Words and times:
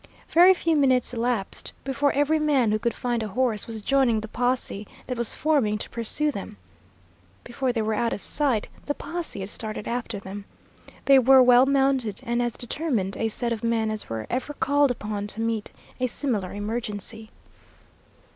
Very 0.29 0.55
few 0.55 0.75
minutes 0.75 1.13
elapsed 1.13 1.73
before 1.83 2.11
every 2.13 2.39
man 2.39 2.71
who 2.71 2.79
could 2.79 2.95
find 2.95 3.21
a 3.21 3.27
horse 3.27 3.67
was 3.67 3.81
joining 3.81 4.19
the 4.21 4.27
posse 4.27 4.87
that 5.05 5.15
was 5.15 5.35
forming 5.35 5.77
to 5.77 5.91
pursue 5.91 6.31
them. 6.31 6.57
Before 7.43 7.71
they 7.71 7.83
were 7.83 7.93
out 7.93 8.11
of 8.11 8.23
sight 8.23 8.67
the 8.87 8.95
posse 8.95 9.41
had 9.41 9.49
started 9.51 9.87
after 9.87 10.17
them. 10.19 10.45
They 11.05 11.19
were 11.19 11.43
well 11.43 11.67
mounted 11.67 12.19
and 12.23 12.41
as 12.41 12.57
determined 12.57 13.15
a 13.15 13.29
set 13.29 13.53
of 13.53 13.63
men 13.63 13.91
as 13.91 14.09
were 14.09 14.25
ever 14.27 14.53
called 14.53 14.89
upon 14.89 15.27
to 15.27 15.41
meet 15.41 15.69
a 15.99 16.07
similar 16.07 16.51
emergency. 16.51 17.29